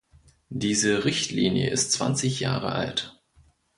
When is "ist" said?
1.69-1.91